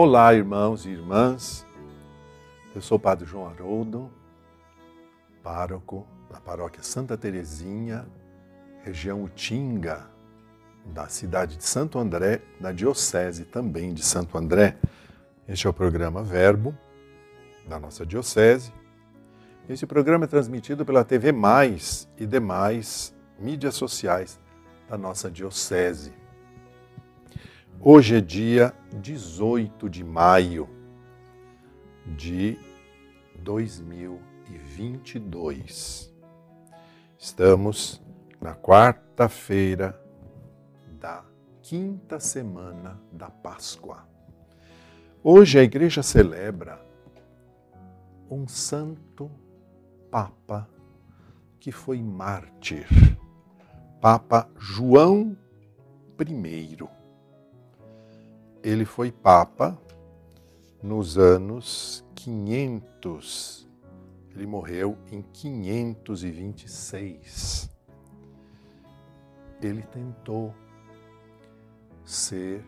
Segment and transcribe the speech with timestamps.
[0.00, 1.66] Olá, irmãos e irmãs.
[2.72, 4.08] Eu sou o Padre João Haroldo,
[5.42, 8.06] pároco da paróquia Santa Terezinha,
[8.84, 10.08] região Utinga,
[10.86, 14.76] da cidade de Santo André, da diocese também de Santo André.
[15.48, 16.78] Este é o programa Verbo
[17.66, 18.72] da nossa diocese.
[19.68, 24.38] Este programa é transmitido pela TV Mais e demais mídias sociais
[24.88, 26.12] da nossa diocese.
[27.80, 30.68] Hoje é dia 18 de maio
[32.16, 32.58] de
[33.36, 36.12] 2022.
[37.16, 38.02] Estamos
[38.40, 39.96] na quarta-feira
[40.98, 41.24] da
[41.62, 44.08] quinta semana da Páscoa.
[45.22, 46.84] Hoje a igreja celebra
[48.28, 49.30] um santo
[50.10, 50.68] Papa
[51.60, 52.88] que foi mártir,
[54.00, 55.36] Papa João
[56.20, 56.97] I
[58.70, 59.80] ele foi Papa
[60.82, 63.66] nos anos 500.
[64.34, 67.70] Ele morreu em 526.
[69.62, 70.54] Ele tentou
[72.04, 72.62] ser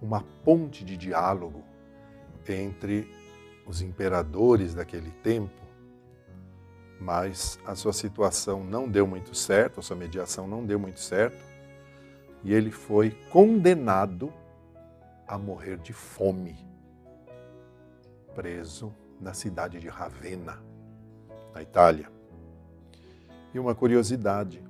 [0.00, 1.62] uma ponte de diálogo
[2.48, 3.14] entre
[3.66, 5.60] os imperadores daquele tempo,
[6.98, 11.44] mas a sua situação não deu muito certo, a sua mediação não deu muito certo,
[12.42, 14.32] e ele foi condenado
[15.26, 16.56] a morrer de fome,
[18.34, 20.62] preso na cidade de Ravenna,
[21.52, 22.10] na Itália.
[23.52, 24.62] E uma curiosidade: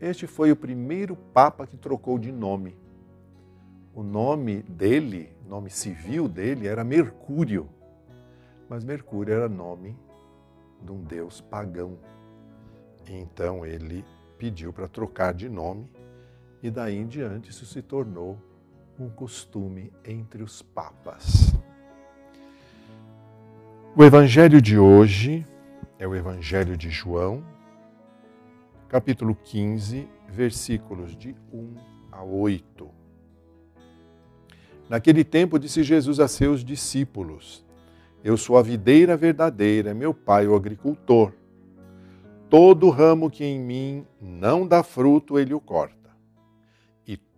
[0.00, 2.76] este foi o primeiro Papa que trocou de nome.
[3.94, 7.68] O nome dele, nome civil dele, era Mercúrio,
[8.68, 9.96] mas Mercúrio era nome
[10.82, 11.96] de um deus pagão.
[13.08, 14.04] Então ele
[14.36, 15.88] pediu para trocar de nome
[16.62, 18.38] e daí em diante isso se tornou
[18.98, 21.54] um costume entre os papas.
[23.96, 25.46] O evangelho de hoje
[25.98, 27.44] é o evangelho de João,
[28.88, 31.74] capítulo 15, versículos de 1
[32.12, 32.88] a 8.
[34.88, 37.64] Naquele tempo disse Jesus a seus discípulos:
[38.22, 41.32] Eu sou a videira verdadeira, meu pai o agricultor.
[42.48, 46.03] Todo ramo que em mim não dá fruto, ele o corta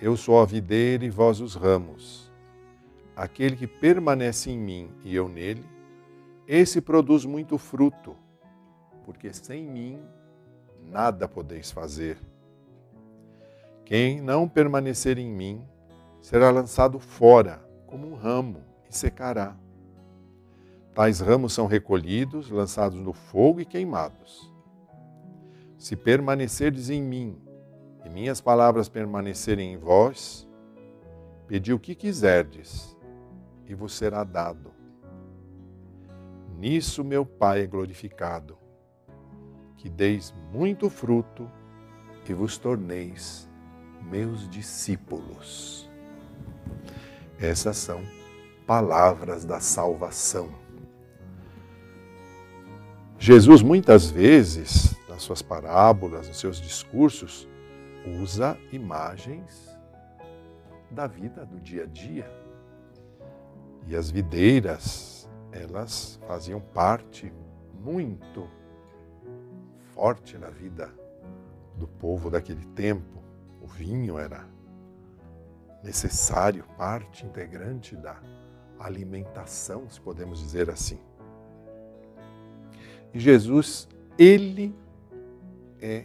[0.00, 2.32] Eu sou a videira e vós os ramos.
[3.14, 5.62] Aquele que permanece em mim e eu nele,
[6.48, 8.16] esse produz muito fruto,
[9.04, 10.00] porque sem mim
[10.82, 12.16] nada podeis fazer.
[13.84, 15.62] Quem não permanecer em mim
[16.22, 19.54] será lançado fora como um ramo e secará.
[20.94, 24.50] Tais ramos são recolhidos, lançados no fogo e queimados.
[25.76, 27.49] Se permanecerdes em mim
[28.04, 30.48] e minhas palavras permanecerem em vós,
[31.46, 32.96] pedi o que quiserdes
[33.66, 34.72] e vos será dado.
[36.58, 38.58] Nisso meu Pai é glorificado,
[39.76, 41.50] que deis muito fruto
[42.30, 43.50] e vos torneis
[44.08, 45.90] meus discípulos.
[47.40, 48.00] Essas são
[48.64, 50.48] palavras da salvação.
[53.18, 57.48] Jesus, muitas vezes, nas suas parábolas, nos seus discursos,
[58.06, 59.76] usa imagens
[60.90, 62.30] da vida, do dia a dia.
[63.86, 67.32] E as videiras, elas faziam parte
[67.74, 68.48] muito
[69.94, 70.92] forte na vida
[71.76, 73.22] do povo daquele tempo.
[73.60, 74.46] O vinho era
[75.82, 78.20] necessário, parte integrante da
[78.78, 80.98] alimentação, se podemos dizer assim.
[83.12, 83.88] E Jesus,
[84.18, 84.74] ele
[85.80, 86.04] é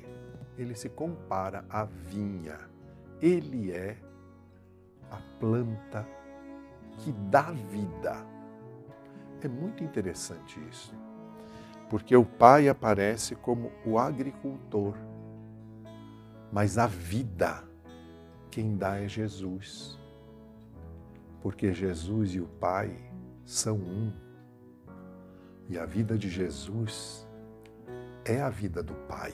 [0.57, 2.57] ele se compara à vinha.
[3.21, 3.97] Ele é
[5.11, 6.07] a planta
[6.99, 8.25] que dá vida.
[9.41, 10.93] É muito interessante isso,
[11.89, 14.95] porque o Pai aparece como o agricultor,
[16.51, 17.63] mas a vida
[18.49, 19.99] quem dá é Jesus,
[21.41, 22.97] porque Jesus e o Pai
[23.43, 24.13] são um,
[25.67, 27.27] e a vida de Jesus
[28.23, 29.33] é a vida do Pai.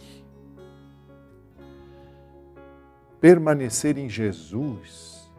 [3.21, 5.31] Permanecer em Jesus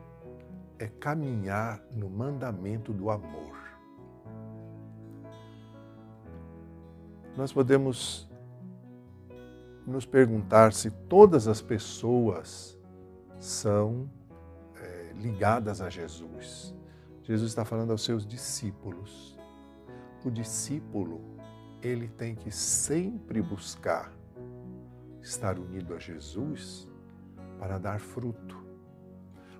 [0.79, 3.59] é caminhar no mandamento do amor.
[7.37, 8.31] Nós podemos
[9.85, 12.79] nos perguntar se todas as pessoas
[13.41, 14.09] são
[14.81, 16.73] é, ligadas a Jesus.
[17.25, 19.37] Jesus está falando aos seus discípulos.
[20.25, 21.21] O discípulo,
[21.83, 24.13] ele tem que sempre buscar
[25.21, 26.92] estar unido a Jesus
[27.63, 28.61] para dar fruto.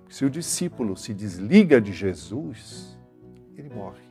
[0.09, 2.99] Se o discípulo se desliga de Jesus,
[3.55, 4.03] ele morre.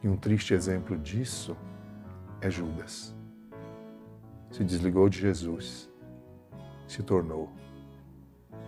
[0.00, 1.56] E um triste exemplo disso
[2.40, 3.12] é Judas.
[4.52, 5.90] Se desligou de Jesus,
[6.86, 7.50] se tornou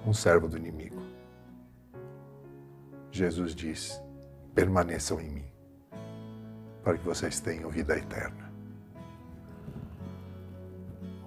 [0.04, 1.00] um servo do inimigo.
[3.12, 4.02] Jesus diz:
[4.56, 5.52] permaneçam em mim,
[6.82, 8.52] para que vocês tenham vida eterna.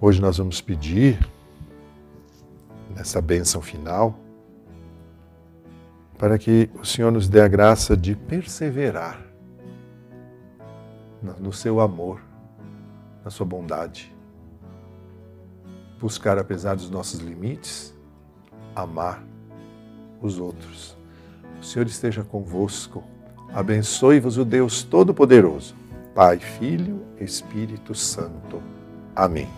[0.02, 1.18] Hoje nós vamos pedir,
[2.94, 4.18] nessa bênção final,
[6.18, 9.20] para que o Senhor nos dê a graça de perseverar
[11.40, 12.20] no seu amor,
[13.24, 14.14] na sua bondade.
[16.00, 17.94] Buscar, apesar dos nossos limites,
[18.74, 19.24] amar
[20.20, 20.96] os outros.
[21.60, 23.02] O Senhor esteja convosco.
[23.52, 25.74] Abençoe-vos o Deus Todo-Poderoso,
[26.14, 28.62] Pai, Filho, Espírito Santo.
[29.14, 29.48] Amém.